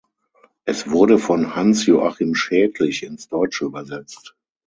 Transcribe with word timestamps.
Es 0.65 0.89
wurde 0.89 1.19
von 1.19 1.55
Hans 1.55 1.85
Joachim 1.85 2.33
Schädlich 2.33 3.03
ins 3.03 3.27
Deutsche 3.27 3.65
übersetzt. 3.65 4.35